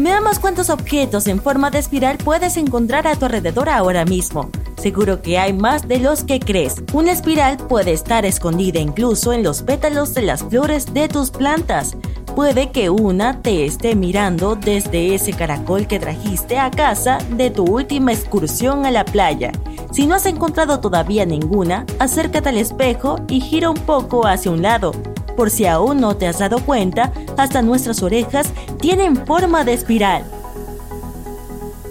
Veamos 0.00 0.38
cuántos 0.38 0.70
objetos 0.70 1.26
en 1.26 1.42
forma 1.42 1.70
de 1.70 1.80
espiral 1.80 2.18
puedes 2.18 2.56
encontrar 2.56 3.08
a 3.08 3.16
tu 3.16 3.24
alrededor 3.24 3.68
ahora 3.68 4.04
mismo. 4.04 4.48
Seguro 4.76 5.22
que 5.22 5.40
hay 5.40 5.52
más 5.52 5.88
de 5.88 5.98
los 5.98 6.22
que 6.22 6.38
crees. 6.38 6.76
Una 6.92 7.10
espiral 7.10 7.56
puede 7.56 7.92
estar 7.92 8.24
escondida 8.24 8.78
incluso 8.78 9.32
en 9.32 9.42
los 9.42 9.62
pétalos 9.62 10.14
de 10.14 10.22
las 10.22 10.44
flores 10.44 10.94
de 10.94 11.08
tus 11.08 11.30
plantas. 11.30 11.96
Puede 12.36 12.70
que 12.70 12.90
una 12.90 13.42
te 13.42 13.64
esté 13.64 13.96
mirando 13.96 14.54
desde 14.54 15.16
ese 15.16 15.32
caracol 15.32 15.88
que 15.88 15.98
trajiste 15.98 16.58
a 16.58 16.70
casa 16.70 17.18
de 17.30 17.50
tu 17.50 17.64
última 17.64 18.12
excursión 18.12 18.86
a 18.86 18.92
la 18.92 19.04
playa. 19.04 19.50
Si 19.90 20.06
no 20.06 20.14
has 20.14 20.26
encontrado 20.26 20.78
todavía 20.78 21.26
ninguna, 21.26 21.84
acércate 21.98 22.50
al 22.50 22.58
espejo 22.58 23.18
y 23.28 23.40
gira 23.40 23.68
un 23.68 23.78
poco 23.78 24.28
hacia 24.28 24.52
un 24.52 24.62
lado. 24.62 24.92
Por 25.38 25.50
si 25.50 25.66
aún 25.66 26.00
no 26.00 26.16
te 26.16 26.26
has 26.26 26.40
dado 26.40 26.58
cuenta, 26.58 27.12
hasta 27.36 27.62
nuestras 27.62 28.02
orejas 28.02 28.52
tienen 28.80 29.14
forma 29.24 29.62
de 29.62 29.72
espiral. 29.72 30.24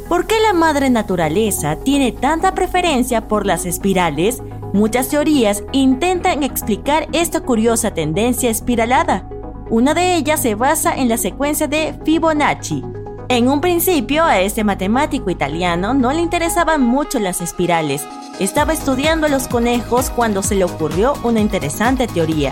¿Por 0.10 0.28
qué 0.28 0.36
la 0.42 0.52
madre 0.52 0.90
naturaleza 0.90 1.78
tiene 1.78 2.12
tanta 2.12 2.54
preferencia 2.54 3.30
por 3.30 3.46
las 3.46 3.66
espirales? 3.66 4.44
Muchas 4.74 5.08
teorías 5.08 5.64
intentan 5.72 6.44
explicar 6.44 7.08
esta 7.14 7.40
curiosa 7.40 7.92
tendencia 7.92 8.50
espiralada. 8.50 9.30
Una 9.70 9.94
de 9.94 10.16
ellas 10.16 10.42
se 10.42 10.56
basa 10.56 10.94
en 10.94 11.08
la 11.08 11.16
secuencia 11.16 11.70
de 11.70 11.98
Fibonacci. 12.04 12.84
En 13.30 13.48
un 13.48 13.62
principio 13.62 14.26
a 14.26 14.42
este 14.42 14.66
matemático 14.66 15.30
italiano 15.30 15.94
no 15.94 16.12
le 16.12 16.20
interesaban 16.20 16.82
mucho 16.82 17.18
las 17.18 17.40
espirales. 17.40 18.06
Estaba 18.42 18.74
estudiando 18.74 19.28
a 19.28 19.30
los 19.30 19.48
conejos 19.48 20.10
cuando 20.10 20.44
se 20.44 20.56
le 20.56 20.66
ocurrió 20.66 21.14
una 21.24 21.40
interesante 21.40 22.08
teoría. 22.08 22.52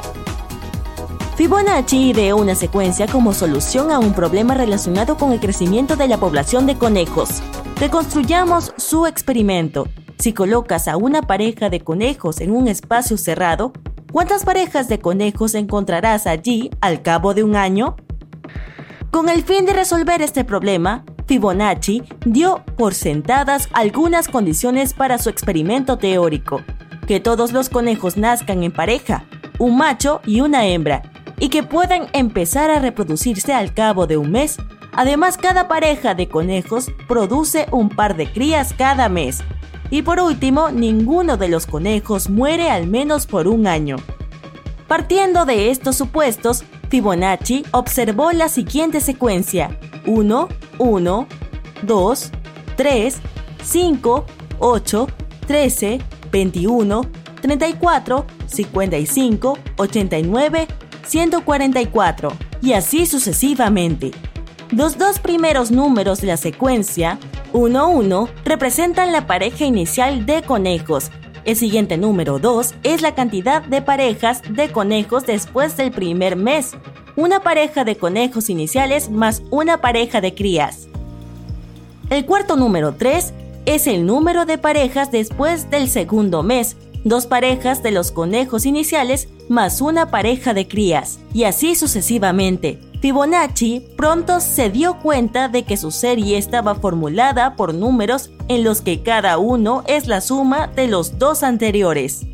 Fibonacci 1.36 2.12
ideó 2.12 2.38
una 2.38 2.56
secuencia 2.56 3.08
como 3.08 3.34
solución 3.34 3.92
a 3.92 4.00
un 4.00 4.14
problema 4.14 4.54
relacionado 4.54 5.18
con 5.18 5.34
el 5.34 5.42
crecimiento 5.42 5.98
de 5.98 6.08
la 6.08 6.18
población 6.18 6.66
de 6.66 6.78
conejos. 6.78 7.42
Reconstruyamos 7.78 8.74
su 8.78 9.06
experimento. 9.06 9.90
Si 10.18 10.32
colocas 10.32 10.88
a 10.88 10.96
una 10.96 11.22
pareja 11.22 11.70
de 11.70 11.82
conejos 11.82 12.40
en 12.40 12.52
un 12.52 12.70
espacio 12.70 13.18
cerrado, 13.18 13.74
¿cuántas 14.14 14.46
parejas 14.46 14.88
de 14.88 15.00
conejos 15.00 15.55
encontrarás 15.55 16.26
allí 16.26 16.72
al 16.80 17.02
cabo 17.02 17.34
de 17.34 17.44
un 17.44 17.58
año? 17.58 17.98
Con 19.12 19.27
el 19.27 19.44
fin 19.44 19.66
de 19.66 19.74
resolver 19.74 20.22
este 20.22 20.46
problema, 20.46 21.04
Fibonacci 21.27 22.04
dio 22.26 22.64
por 22.77 22.94
sentadas 22.94 23.68
algunas 23.74 24.30
condiciones 24.30 24.94
para 24.94 25.18
su 25.18 25.30
experimento 25.30 25.98
teórico. 25.98 26.62
Que 27.08 27.20
todos 27.20 27.52
los 27.52 27.68
conejos 27.68 28.16
nazcan 28.16 28.64
en 28.64 28.72
pareja, 28.72 29.26
un 29.60 29.76
macho 29.76 30.22
y 30.26 30.40
una 30.40 30.66
hembra, 30.66 31.04
y 31.40 31.50
que 31.50 31.64
puedan 31.64 32.08
empezar 32.14 32.70
a 32.70 32.80
reproducirse 32.80 33.54
al 33.54 33.74
cabo 33.74 34.08
de 34.08 34.18
un 34.18 34.32
mes. 34.32 34.58
Además, 34.94 35.38
cada 35.38 35.68
pareja 35.68 36.16
de 36.16 36.30
conejos 36.30 36.92
produce 37.08 37.68
un 37.72 37.90
par 37.90 38.16
de 38.16 38.32
crías 38.32 38.74
cada 38.74 39.10
mes. 39.10 39.44
Y 39.90 40.02
por 40.02 40.20
último, 40.20 40.72
ninguno 40.72 41.38
de 41.38 41.50
los 41.50 41.68
conejos 41.68 42.30
muere 42.30 42.70
al 42.70 42.88
menos 42.88 43.27
por 43.27 43.48
un 43.48 43.68
año. 43.68 43.98
Partiendo 44.88 45.46
de 45.46 45.72
estos 45.72 45.96
supuestos, 45.96 46.64
Fibonacci 46.90 47.66
observó 47.72 48.32
la 48.32 48.49
siguiente 48.49 49.02
secuencia. 49.02 49.77
1, 50.05 50.48
1, 50.77 51.27
2, 51.82 52.32
3, 52.76 53.18
5, 53.64 54.26
8, 54.60 55.08
13, 55.48 56.02
21, 56.32 57.02
34, 57.42 58.26
55, 58.48 59.58
89, 59.77 60.68
144 61.06 62.32
y 62.62 62.74
así 62.74 63.06
sucesivamente. 63.06 64.12
Los 64.72 64.98
dos 64.98 65.20
primeros 65.20 65.72
números 65.72 66.22
de 66.22 66.28
la 66.28 66.38
secuencia, 66.38 67.20
1-1, 67.53 68.30
representan 68.44 69.12
la 69.12 69.28
pareja 69.28 69.66
inicial 69.66 70.26
de 70.26 70.42
conejos. 70.42 71.12
El 71.46 71.56
siguiente 71.56 71.98
número 71.98 72.40
2 72.40 72.74
es 72.84 73.02
la 73.02 73.14
cantidad 73.14 73.62
de 73.62 73.82
parejas 73.84 74.42
de 74.50 74.72
conejos 74.72 75.26
después 75.28 75.78
del 75.78 75.92
primer 75.92 76.36
mes, 76.36 76.72
una 77.16 77.42
pareja 77.42 77.84
de 77.84 77.96
conejos 77.96 78.50
iniciales 78.50 79.10
más 79.12 79.44
una 79.52 79.80
pareja 79.80 80.22
de 80.22 80.34
crías. 80.34 80.88
El 82.10 82.26
cuarto 82.26 82.56
número 82.56 82.96
3 82.96 83.34
es 83.66 83.88
el 83.88 84.06
número 84.06 84.46
de 84.46 84.58
parejas 84.58 85.12
después 85.12 85.70
del 85.70 85.88
segundo 85.88 86.44
mes, 86.44 86.78
dos 87.04 87.28
parejas 87.28 87.84
de 87.84 87.92
los 87.92 88.12
conejos 88.12 88.66
iniciales 88.66 89.28
más 89.50 89.82
una 89.82 90.10
pareja 90.10 90.54
de 90.54 90.68
crías, 90.68 91.20
y 91.34 91.44
así 91.44 91.76
sucesivamente. 91.76 92.80
Fibonacci 93.02 93.86
pronto 93.96 94.40
se 94.40 94.70
dio 94.70 95.00
cuenta 95.00 95.48
de 95.48 95.64
que 95.64 95.78
su 95.78 95.92
serie 95.92 96.38
estaba 96.38 96.76
formulada 96.76 97.56
por 97.56 97.74
números 97.74 98.32
en 98.48 98.64
los 98.64 98.82
que 98.82 99.04
cada 99.04 99.38
uno 99.38 99.84
es 99.88 100.08
la 100.08 100.22
suma 100.22 100.68
de 100.68 100.88
los 100.88 101.20
dos 101.20 101.44
anteriores. 101.44 102.26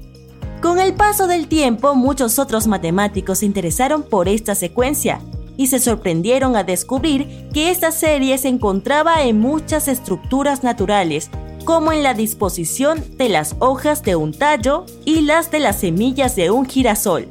Con 0.62 0.80
el 0.80 0.94
paso 0.94 1.28
del 1.28 1.48
tiempo, 1.48 1.96
muchos 1.96 2.38
otros 2.40 2.68
matemáticos 2.68 3.40
se 3.40 3.48
interesaron 3.48 4.04
por 4.04 4.28
esta 4.28 4.56
secuencia 4.56 5.20
y 5.58 5.68
se 5.68 5.80
sorprendieron 5.80 6.56
a 6.56 6.64
descubrir 6.64 7.50
que 7.54 7.72
esta 7.72 7.92
serie 7.92 8.38
se 8.38 8.48
encontraba 8.48 9.24
en 9.24 9.40
muchas 9.40 9.88
estructuras 9.88 10.64
naturales 10.64 11.30
como 11.62 11.92
en 11.92 12.04
la 12.04 12.14
disposición 12.14 13.04
de 13.18 13.30
las 13.30 13.56
hojas 13.60 14.04
de 14.04 14.16
un 14.16 14.34
tallo 14.34 14.86
y 15.06 15.22
las 15.22 15.52
de 15.52 15.60
las 15.60 15.80
semillas 15.80 16.36
de 16.36 16.52
un 16.52 16.66
girasol. 16.66 17.28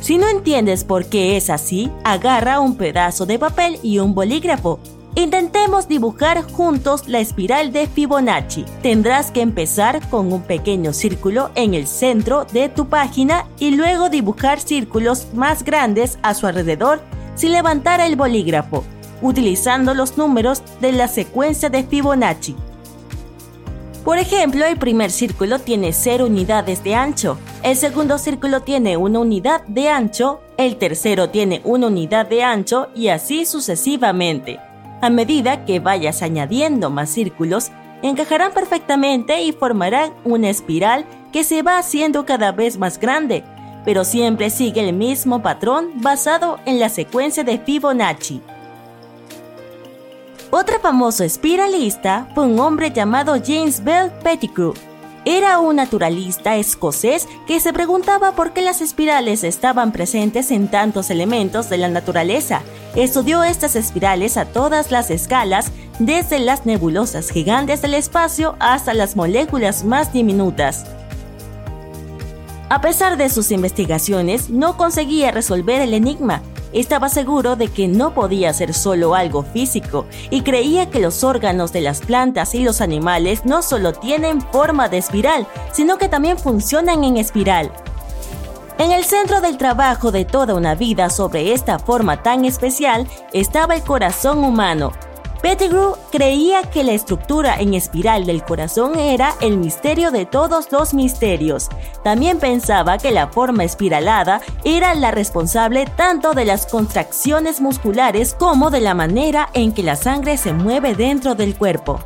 Si 0.00 0.16
no 0.16 0.28
entiendes 0.28 0.84
por 0.84 1.06
qué 1.06 1.36
es 1.36 1.50
así, 1.50 1.90
agarra 2.04 2.60
un 2.60 2.76
pedazo 2.76 3.26
de 3.26 3.38
papel 3.38 3.78
y 3.82 3.98
un 3.98 4.14
bolígrafo. 4.14 4.80
Intentemos 5.14 5.88
dibujar 5.88 6.42
juntos 6.52 7.08
la 7.08 7.18
espiral 7.18 7.72
de 7.72 7.86
Fibonacci. 7.86 8.64
Tendrás 8.80 9.30
que 9.30 9.42
empezar 9.42 10.08
con 10.08 10.32
un 10.32 10.42
pequeño 10.42 10.92
círculo 10.92 11.50
en 11.54 11.74
el 11.74 11.86
centro 11.86 12.44
de 12.44 12.68
tu 12.68 12.88
página 12.88 13.46
y 13.58 13.72
luego 13.72 14.08
dibujar 14.08 14.60
círculos 14.60 15.26
más 15.34 15.64
grandes 15.64 16.18
a 16.22 16.32
su 16.34 16.46
alrededor 16.46 17.02
sin 17.34 17.52
levantar 17.52 18.00
el 18.00 18.16
bolígrafo, 18.16 18.84
utilizando 19.20 19.94
los 19.94 20.16
números 20.16 20.62
de 20.80 20.92
la 20.92 21.08
secuencia 21.08 21.68
de 21.68 21.82
Fibonacci. 21.82 22.54
Por 24.04 24.16
ejemplo, 24.18 24.64
el 24.64 24.78
primer 24.78 25.10
círculo 25.10 25.58
tiene 25.58 25.92
0 25.92 26.26
unidades 26.26 26.82
de 26.82 26.94
ancho, 26.94 27.38
el 27.62 27.76
segundo 27.76 28.16
círculo 28.16 28.62
tiene 28.62 28.96
una 28.96 29.18
unidad 29.18 29.62
de 29.66 29.90
ancho, 29.90 30.40
el 30.56 30.76
tercero 30.76 31.28
tiene 31.28 31.60
una 31.64 31.88
unidad 31.88 32.26
de 32.26 32.42
ancho 32.42 32.88
y 32.94 33.08
así 33.08 33.44
sucesivamente. 33.44 34.58
A 35.02 35.10
medida 35.10 35.66
que 35.66 35.80
vayas 35.80 36.22
añadiendo 36.22 36.88
más 36.88 37.10
círculos, 37.10 37.70
encajarán 38.02 38.52
perfectamente 38.52 39.42
y 39.42 39.52
formarán 39.52 40.14
una 40.24 40.48
espiral 40.48 41.04
que 41.30 41.44
se 41.44 41.62
va 41.62 41.78
haciendo 41.78 42.24
cada 42.24 42.52
vez 42.52 42.78
más 42.78 42.98
grande, 42.98 43.44
pero 43.84 44.04
siempre 44.04 44.48
sigue 44.48 44.80
el 44.80 44.94
mismo 44.94 45.42
patrón 45.42 45.90
basado 45.96 46.58
en 46.64 46.80
la 46.80 46.88
secuencia 46.88 47.44
de 47.44 47.58
Fibonacci. 47.58 48.40
Otro 50.52 50.80
famoso 50.80 51.22
espiralista 51.22 52.26
fue 52.34 52.44
un 52.44 52.58
hombre 52.58 52.90
llamado 52.90 53.36
James 53.44 53.84
Bell 53.84 54.10
Pettigrew. 54.24 54.74
Era 55.24 55.60
un 55.60 55.76
naturalista 55.76 56.56
escocés 56.56 57.28
que 57.46 57.60
se 57.60 57.72
preguntaba 57.72 58.32
por 58.32 58.52
qué 58.52 58.60
las 58.60 58.80
espirales 58.80 59.44
estaban 59.44 59.92
presentes 59.92 60.50
en 60.50 60.68
tantos 60.68 61.10
elementos 61.10 61.70
de 61.70 61.78
la 61.78 61.88
naturaleza. 61.88 62.62
Estudió 62.96 63.44
estas 63.44 63.76
espirales 63.76 64.36
a 64.36 64.46
todas 64.46 64.90
las 64.90 65.10
escalas, 65.10 65.70
desde 66.00 66.40
las 66.40 66.66
nebulosas 66.66 67.30
gigantes 67.30 67.80
del 67.80 67.94
espacio 67.94 68.56
hasta 68.58 68.92
las 68.92 69.14
moléculas 69.14 69.84
más 69.84 70.12
diminutas. 70.12 70.84
A 72.70 72.80
pesar 72.80 73.16
de 73.16 73.28
sus 73.28 73.52
investigaciones, 73.52 74.50
no 74.50 74.76
conseguía 74.76 75.30
resolver 75.30 75.80
el 75.80 75.94
enigma, 75.94 76.42
estaba 76.72 77.08
seguro 77.08 77.56
de 77.56 77.68
que 77.68 77.88
no 77.88 78.14
podía 78.14 78.52
ser 78.52 78.74
solo 78.74 79.14
algo 79.14 79.42
físico 79.42 80.06
y 80.30 80.42
creía 80.42 80.90
que 80.90 81.00
los 81.00 81.24
órganos 81.24 81.72
de 81.72 81.80
las 81.80 82.00
plantas 82.00 82.54
y 82.54 82.62
los 82.62 82.80
animales 82.80 83.44
no 83.44 83.62
solo 83.62 83.92
tienen 83.92 84.40
forma 84.40 84.88
de 84.88 84.98
espiral, 84.98 85.46
sino 85.72 85.98
que 85.98 86.08
también 86.08 86.38
funcionan 86.38 87.04
en 87.04 87.16
espiral. 87.16 87.72
En 88.78 88.92
el 88.92 89.04
centro 89.04 89.42
del 89.42 89.58
trabajo 89.58 90.10
de 90.10 90.24
toda 90.24 90.54
una 90.54 90.74
vida 90.74 91.10
sobre 91.10 91.52
esta 91.52 91.78
forma 91.78 92.22
tan 92.22 92.46
especial 92.46 93.06
estaba 93.32 93.74
el 93.74 93.82
corazón 93.82 94.42
humano, 94.42 94.92
Pettigrew 95.42 95.96
creía 96.12 96.62
que 96.62 96.84
la 96.84 96.92
estructura 96.92 97.58
en 97.58 97.72
espiral 97.72 98.26
del 98.26 98.44
corazón 98.44 98.98
era 98.98 99.34
el 99.40 99.56
misterio 99.56 100.10
de 100.10 100.26
todos 100.26 100.70
los 100.70 100.92
misterios. 100.92 101.68
También 102.04 102.38
pensaba 102.38 102.98
que 102.98 103.10
la 103.10 103.28
forma 103.28 103.64
espiralada 103.64 104.42
era 104.64 104.94
la 104.94 105.10
responsable 105.10 105.86
tanto 105.86 106.34
de 106.34 106.44
las 106.44 106.66
contracciones 106.66 107.60
musculares 107.60 108.34
como 108.34 108.70
de 108.70 108.80
la 108.80 108.94
manera 108.94 109.48
en 109.54 109.72
que 109.72 109.82
la 109.82 109.96
sangre 109.96 110.36
se 110.36 110.52
mueve 110.52 110.94
dentro 110.94 111.34
del 111.34 111.56
cuerpo. 111.56 112.00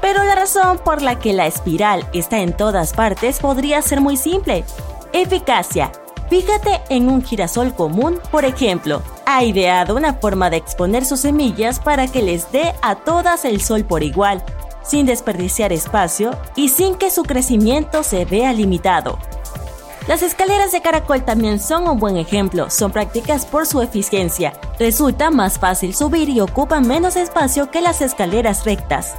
Pero 0.00 0.24
la 0.24 0.34
razón 0.34 0.78
por 0.78 1.02
la 1.02 1.18
que 1.18 1.34
la 1.34 1.46
espiral 1.46 2.08
está 2.12 2.38
en 2.38 2.56
todas 2.56 2.94
partes 2.94 3.40
podría 3.40 3.82
ser 3.82 4.00
muy 4.00 4.16
simple. 4.16 4.64
Eficacia, 5.12 5.92
Fíjate 6.32 6.80
en 6.88 7.10
un 7.10 7.22
girasol 7.22 7.74
común, 7.74 8.18
por 8.30 8.46
ejemplo. 8.46 9.02
Ha 9.26 9.44
ideado 9.44 9.94
una 9.94 10.14
forma 10.14 10.48
de 10.48 10.56
exponer 10.56 11.04
sus 11.04 11.20
semillas 11.20 11.78
para 11.78 12.06
que 12.06 12.22
les 12.22 12.50
dé 12.50 12.72
a 12.80 12.94
todas 12.94 13.44
el 13.44 13.60
sol 13.60 13.84
por 13.84 14.02
igual, 14.02 14.42
sin 14.82 15.04
desperdiciar 15.04 15.74
espacio 15.74 16.30
y 16.56 16.70
sin 16.70 16.94
que 16.94 17.10
su 17.10 17.24
crecimiento 17.24 18.02
se 18.02 18.24
vea 18.24 18.54
limitado. 18.54 19.18
Las 20.08 20.22
escaleras 20.22 20.72
de 20.72 20.80
caracol 20.80 21.22
también 21.22 21.60
son 21.60 21.86
un 21.86 21.98
buen 21.98 22.16
ejemplo, 22.16 22.70
son 22.70 22.92
prácticas 22.92 23.44
por 23.44 23.66
su 23.66 23.82
eficiencia. 23.82 24.54
Resulta 24.78 25.30
más 25.30 25.58
fácil 25.58 25.94
subir 25.94 26.30
y 26.30 26.40
ocupan 26.40 26.88
menos 26.88 27.16
espacio 27.16 27.70
que 27.70 27.82
las 27.82 28.00
escaleras 28.00 28.64
rectas. 28.64 29.16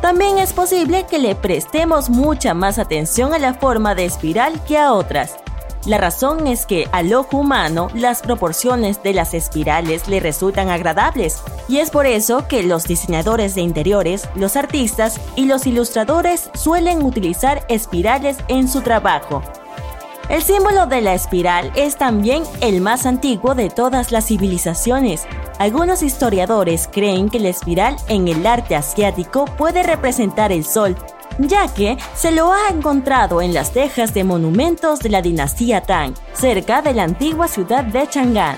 También 0.00 0.38
es 0.38 0.54
posible 0.54 1.04
que 1.04 1.18
le 1.18 1.34
prestemos 1.34 2.08
mucha 2.08 2.54
más 2.54 2.78
atención 2.78 3.34
a 3.34 3.38
la 3.38 3.52
forma 3.52 3.94
de 3.94 4.06
espiral 4.06 4.64
que 4.64 4.78
a 4.78 4.94
otras. 4.94 5.36
La 5.86 5.98
razón 5.98 6.46
es 6.46 6.66
que 6.66 6.88
al 6.92 7.12
ojo 7.14 7.38
humano 7.38 7.88
las 7.94 8.22
proporciones 8.22 9.02
de 9.02 9.14
las 9.14 9.32
espirales 9.32 10.08
le 10.08 10.20
resultan 10.20 10.68
agradables 10.68 11.42
y 11.68 11.78
es 11.78 11.90
por 11.90 12.06
eso 12.06 12.46
que 12.48 12.62
los 12.62 12.84
diseñadores 12.84 13.54
de 13.54 13.62
interiores, 13.62 14.28
los 14.34 14.56
artistas 14.56 15.20
y 15.36 15.46
los 15.46 15.66
ilustradores 15.66 16.50
suelen 16.54 17.02
utilizar 17.02 17.64
espirales 17.68 18.38
en 18.48 18.68
su 18.68 18.82
trabajo. 18.82 19.42
El 20.28 20.42
símbolo 20.42 20.84
de 20.86 21.00
la 21.00 21.14
espiral 21.14 21.72
es 21.74 21.96
también 21.96 22.42
el 22.60 22.82
más 22.82 23.06
antiguo 23.06 23.54
de 23.54 23.70
todas 23.70 24.12
las 24.12 24.26
civilizaciones. 24.26 25.26
Algunos 25.58 26.02
historiadores 26.02 26.86
creen 26.92 27.30
que 27.30 27.40
la 27.40 27.48
espiral 27.48 27.96
en 28.08 28.28
el 28.28 28.46
arte 28.46 28.76
asiático 28.76 29.46
puede 29.46 29.82
representar 29.82 30.52
el 30.52 30.66
sol 30.66 30.96
ya 31.38 31.72
que 31.72 31.96
se 32.14 32.30
lo 32.30 32.52
ha 32.52 32.68
encontrado 32.68 33.40
en 33.40 33.54
las 33.54 33.72
tejas 33.72 34.12
de 34.14 34.24
monumentos 34.24 34.98
de 35.00 35.08
la 35.08 35.22
dinastía 35.22 35.82
Tang, 35.82 36.14
cerca 36.32 36.82
de 36.82 36.94
la 36.94 37.04
antigua 37.04 37.48
ciudad 37.48 37.84
de 37.84 38.06
Chang'an. 38.08 38.56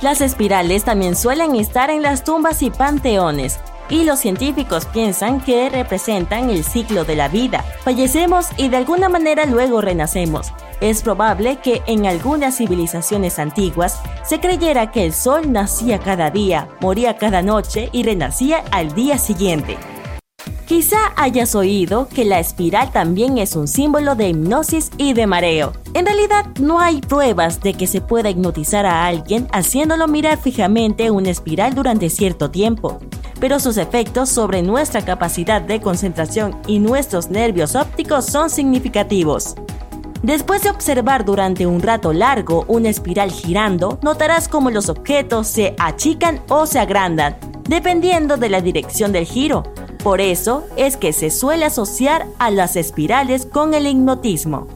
Las 0.00 0.20
espirales 0.20 0.84
también 0.84 1.14
suelen 1.14 1.56
estar 1.56 1.90
en 1.90 2.02
las 2.02 2.24
tumbas 2.24 2.62
y 2.62 2.70
panteones, 2.70 3.60
y 3.90 4.04
los 4.04 4.20
científicos 4.20 4.86
piensan 4.86 5.40
que 5.40 5.68
representan 5.68 6.48
el 6.48 6.64
ciclo 6.64 7.04
de 7.04 7.16
la 7.16 7.28
vida. 7.28 7.64
Fallecemos 7.82 8.46
y 8.56 8.68
de 8.68 8.76
alguna 8.76 9.08
manera 9.08 9.44
luego 9.44 9.80
renacemos. 9.80 10.52
Es 10.80 11.02
probable 11.02 11.56
que 11.56 11.82
en 11.86 12.06
algunas 12.06 12.56
civilizaciones 12.56 13.38
antiguas 13.38 14.00
se 14.24 14.40
creyera 14.40 14.90
que 14.92 15.04
el 15.04 15.12
sol 15.12 15.52
nacía 15.52 15.98
cada 15.98 16.30
día, 16.30 16.68
moría 16.80 17.18
cada 17.18 17.42
noche 17.42 17.90
y 17.92 18.04
renacía 18.04 18.64
al 18.70 18.94
día 18.94 19.18
siguiente. 19.18 19.76
Quizá 20.70 20.98
hayas 21.16 21.56
oído 21.56 22.06
que 22.06 22.24
la 22.24 22.38
espiral 22.38 22.92
también 22.92 23.38
es 23.38 23.56
un 23.56 23.66
símbolo 23.66 24.14
de 24.14 24.28
hipnosis 24.28 24.92
y 24.98 25.14
de 25.14 25.26
mareo. 25.26 25.72
En 25.94 26.06
realidad 26.06 26.46
no 26.60 26.78
hay 26.78 27.00
pruebas 27.00 27.60
de 27.60 27.74
que 27.74 27.88
se 27.88 28.00
pueda 28.00 28.30
hipnotizar 28.30 28.86
a 28.86 29.04
alguien 29.04 29.48
haciéndolo 29.50 30.06
mirar 30.06 30.38
fijamente 30.38 31.10
una 31.10 31.30
espiral 31.30 31.74
durante 31.74 32.08
cierto 32.08 32.52
tiempo, 32.52 33.00
pero 33.40 33.58
sus 33.58 33.78
efectos 33.78 34.28
sobre 34.28 34.62
nuestra 34.62 35.04
capacidad 35.04 35.60
de 35.60 35.80
concentración 35.80 36.56
y 36.68 36.78
nuestros 36.78 37.30
nervios 37.30 37.74
ópticos 37.74 38.26
son 38.26 38.48
significativos. 38.48 39.56
Después 40.22 40.62
de 40.62 40.70
observar 40.70 41.24
durante 41.24 41.66
un 41.66 41.82
rato 41.82 42.12
largo 42.12 42.64
una 42.68 42.90
espiral 42.90 43.32
girando, 43.32 43.98
notarás 44.02 44.46
cómo 44.46 44.70
los 44.70 44.88
objetos 44.88 45.48
se 45.48 45.74
achican 45.80 46.40
o 46.48 46.64
se 46.64 46.78
agrandan, 46.78 47.36
dependiendo 47.68 48.36
de 48.36 48.50
la 48.50 48.60
dirección 48.60 49.10
del 49.10 49.24
giro, 49.24 49.64
por 50.02 50.20
eso 50.20 50.64
es 50.76 50.96
que 50.96 51.12
se 51.12 51.30
suele 51.30 51.64
asociar 51.64 52.26
a 52.38 52.50
las 52.50 52.76
espirales 52.76 53.46
con 53.46 53.74
el 53.74 53.86
hipnotismo. 53.86 54.66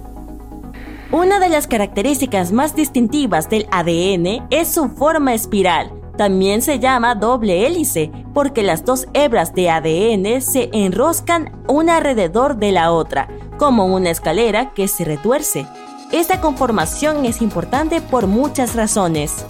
Una 1.12 1.38
de 1.38 1.48
las 1.48 1.66
características 1.66 2.52
más 2.52 2.74
distintivas 2.74 3.48
del 3.48 3.66
ADN 3.70 4.46
es 4.50 4.68
su 4.68 4.88
forma 4.88 5.32
espiral. 5.32 5.92
También 6.16 6.62
se 6.62 6.78
llama 6.78 7.14
doble 7.14 7.66
hélice 7.66 8.10
porque 8.32 8.62
las 8.62 8.84
dos 8.84 9.06
hebras 9.14 9.54
de 9.54 9.70
ADN 9.70 10.40
se 10.40 10.70
enroscan 10.72 11.52
una 11.68 11.98
alrededor 11.98 12.56
de 12.56 12.72
la 12.72 12.92
otra, 12.92 13.28
como 13.58 13.86
una 13.86 14.10
escalera 14.10 14.74
que 14.74 14.88
se 14.88 15.04
retuerce. 15.04 15.66
Esta 16.12 16.40
conformación 16.40 17.24
es 17.24 17.42
importante 17.42 18.00
por 18.00 18.26
muchas 18.26 18.74
razones. 18.74 19.46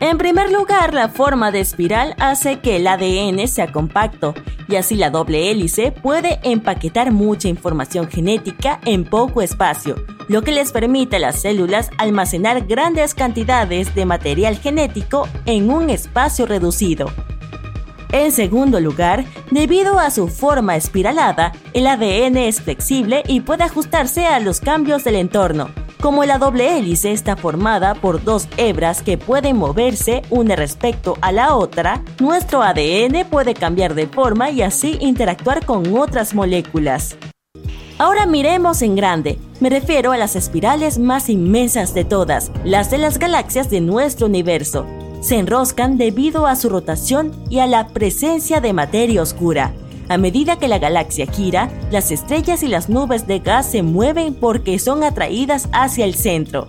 En 0.00 0.16
primer 0.16 0.50
lugar, 0.50 0.94
la 0.94 1.10
forma 1.10 1.50
de 1.50 1.60
espiral 1.60 2.14
hace 2.18 2.60
que 2.60 2.76
el 2.76 2.86
ADN 2.86 3.46
sea 3.46 3.70
compacto 3.70 4.32
y 4.66 4.76
así 4.76 4.94
la 4.94 5.10
doble 5.10 5.50
hélice 5.50 5.92
puede 5.92 6.40
empaquetar 6.42 7.12
mucha 7.12 7.48
información 7.48 8.08
genética 8.08 8.80
en 8.86 9.04
poco 9.04 9.42
espacio, 9.42 9.96
lo 10.26 10.40
que 10.40 10.52
les 10.52 10.72
permite 10.72 11.16
a 11.16 11.18
las 11.18 11.42
células 11.42 11.90
almacenar 11.98 12.66
grandes 12.66 13.14
cantidades 13.14 13.94
de 13.94 14.06
material 14.06 14.56
genético 14.56 15.28
en 15.44 15.70
un 15.70 15.90
espacio 15.90 16.46
reducido. 16.46 17.12
En 18.10 18.32
segundo 18.32 18.80
lugar, 18.80 19.26
debido 19.50 19.98
a 19.98 20.10
su 20.10 20.28
forma 20.28 20.76
espiralada, 20.76 21.52
el 21.74 21.86
ADN 21.86 22.38
es 22.38 22.62
flexible 22.62 23.22
y 23.28 23.40
puede 23.40 23.64
ajustarse 23.64 24.26
a 24.26 24.40
los 24.40 24.60
cambios 24.60 25.04
del 25.04 25.16
entorno, 25.16 25.70
como 26.00 26.24
la 26.24 26.38
doble 26.38 26.78
hélice 26.78 27.12
está 27.12 27.36
formada 27.36 27.94
por 27.94 28.24
dos 28.24 28.48
hebras 28.56 29.02
que 29.02 29.18
pueden 29.18 29.56
moverse 29.56 30.22
una 30.30 30.56
respecto 30.56 31.18
a 31.20 31.30
la 31.30 31.54
otra, 31.54 32.02
nuestro 32.20 32.62
ADN 32.62 33.26
puede 33.30 33.54
cambiar 33.54 33.94
de 33.94 34.06
forma 34.06 34.50
y 34.50 34.62
así 34.62 34.96
interactuar 35.00 35.64
con 35.64 35.96
otras 35.96 36.34
moléculas. 36.34 37.16
Ahora 37.98 38.24
miremos 38.24 38.80
en 38.80 38.96
grande. 38.96 39.38
Me 39.60 39.68
refiero 39.68 40.12
a 40.12 40.16
las 40.16 40.34
espirales 40.34 40.98
más 40.98 41.28
inmensas 41.28 41.92
de 41.92 42.06
todas, 42.06 42.50
las 42.64 42.90
de 42.90 42.96
las 42.96 43.18
galaxias 43.18 43.68
de 43.68 43.82
nuestro 43.82 44.26
universo. 44.26 44.86
Se 45.20 45.38
enroscan 45.38 45.98
debido 45.98 46.46
a 46.46 46.56
su 46.56 46.70
rotación 46.70 47.32
y 47.50 47.58
a 47.58 47.66
la 47.66 47.88
presencia 47.88 48.62
de 48.62 48.72
materia 48.72 49.20
oscura. 49.20 49.74
A 50.10 50.18
medida 50.18 50.56
que 50.56 50.66
la 50.66 50.80
galaxia 50.80 51.24
gira, 51.26 51.70
las 51.92 52.10
estrellas 52.10 52.64
y 52.64 52.66
las 52.66 52.88
nubes 52.88 53.28
de 53.28 53.38
gas 53.38 53.70
se 53.70 53.84
mueven 53.84 54.34
porque 54.34 54.80
son 54.80 55.04
atraídas 55.04 55.68
hacia 55.72 56.04
el 56.04 56.16
centro. 56.16 56.66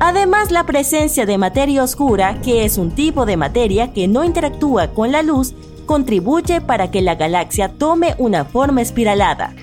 Además, 0.00 0.50
la 0.50 0.66
presencia 0.66 1.26
de 1.26 1.38
materia 1.38 1.84
oscura, 1.84 2.40
que 2.40 2.64
es 2.64 2.76
un 2.76 2.90
tipo 2.90 3.24
de 3.24 3.36
materia 3.36 3.92
que 3.92 4.08
no 4.08 4.24
interactúa 4.24 4.88
con 4.88 5.12
la 5.12 5.22
luz, 5.22 5.54
contribuye 5.86 6.60
para 6.60 6.90
que 6.90 7.02
la 7.02 7.14
galaxia 7.14 7.68
tome 7.68 8.16
una 8.18 8.44
forma 8.44 8.82
espiralada. 8.82 9.54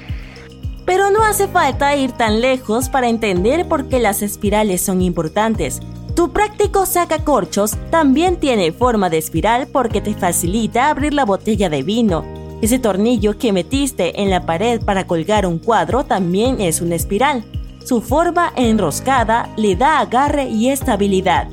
Pero 0.86 1.12
no 1.12 1.26
hace 1.26 1.50
falta 1.50 1.98
ir 1.98 2.14
tan 2.14 2.40
lejos 2.40 2.88
para 2.88 3.10
entender 3.10 3.68
por 3.68 3.90
qué 3.90 4.00
las 4.00 4.22
espirales 4.22 4.80
son 4.80 5.02
importantes. 5.02 5.82
Tu 6.16 6.32
práctico 6.32 6.86
sacacorchos 6.86 7.76
también 7.90 8.38
tiene 8.38 8.72
forma 8.72 9.10
de 9.10 9.18
espiral 9.18 9.68
porque 9.68 10.00
te 10.00 10.14
facilita 10.14 10.88
abrir 10.88 11.14
la 11.14 11.26
botella 11.26 11.68
de 11.68 11.84
vino 11.84 12.45
ese 12.62 12.80
tornillo 12.80 13.38
que 13.38 13.54
metiste 13.54 14.22
en 14.22 14.30
la 14.30 14.46
pared 14.46 14.82
para 14.82 15.06
colgar 15.06 15.46
un 15.46 15.60
cuadro 15.60 16.06
también 16.06 16.62
es 16.62 16.82
una 16.82 16.96
espiral. 16.96 17.44
Su 17.84 18.02
forma 18.02 18.52
enroscada 18.56 19.54
le 19.58 19.76
da 19.76 20.00
agarre 20.00 20.50
y 20.50 20.70
estabilidad. 20.70 21.48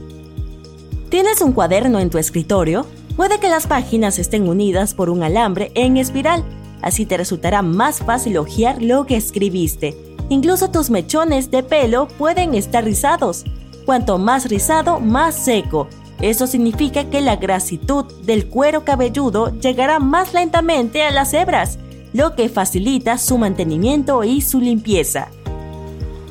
¿Tienes 1.11 1.43
un 1.43 1.53
cuaderno 1.53 1.99
en 1.99 2.09
tu 2.09 2.19
escritorio? 2.19 2.87
Puede 3.17 3.39
que 3.39 3.51
las 3.51 3.67
páginas 3.67 4.19
estén 4.19 4.49
unidas 4.49 4.95
por 4.95 5.11
un 5.11 5.23
alambre 5.23 5.71
en 5.75 5.99
espiral, 5.99 6.43
así 6.81 7.05
te 7.05 7.19
resultará 7.19 7.61
más 7.61 7.99
fácil 7.99 8.39
hojear 8.39 8.81
lo 8.81 9.05
que 9.05 9.17
escribiste. 9.17 9.95
Incluso 10.31 10.71
tus 10.71 10.89
mechones 10.89 11.51
de 11.51 11.63
pelo 11.63 12.09
pueden 12.17 12.55
estar 12.55 12.85
rizados. 12.85 13.45
Cuanto 13.85 14.17
más 14.17 14.49
rizado, 14.49 15.01
más 15.01 15.35
seco, 15.35 15.89
eso 16.23 16.47
significa 16.47 17.11
que 17.11 17.21
la 17.21 17.37
grasitud 17.37 18.05
del 18.23 18.47
cuero 18.47 18.85
cabelludo 18.85 19.53
llegará 19.59 19.99
más 19.99 20.33
lentamente 20.33 21.03
a 21.03 21.11
las 21.11 21.35
hebras, 21.35 21.79
lo 22.13 22.37
que 22.37 22.49
facilita 22.49 23.19
su 23.19 23.39
mantenimiento 23.39 24.23
y 24.23 24.41
su 24.41 24.61
limpieza. 24.61 25.29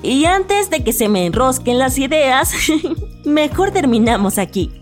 Y 0.02 0.26
antes 0.26 0.70
de 0.70 0.84
que 0.84 0.94
se 0.94 1.10
me 1.10 1.26
enrosquen 1.26 1.78
las 1.78 1.98
ideas, 1.98 2.54
mejor 3.26 3.72
terminamos 3.72 4.38
aquí. 4.38 4.81